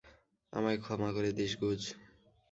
[0.53, 1.81] আমায় ক্ষমা করে দিস, গুজ।